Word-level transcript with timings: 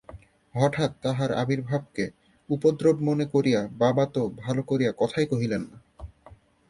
হঠাৎ 0.55 0.91
তাঁহার 1.01 1.31
আবির্ভাবকে 1.33 2.05
উপদ্রব 2.49 2.97
মনে 3.01 3.25
করিয়া 3.25 3.61
বাবা 3.77 4.03
তো 4.05 4.21
ভালো 4.37 4.61
করিয়া 4.63 4.91
কথাই 4.97 5.25
কহিলেন 5.25 5.61
না। 5.71 5.77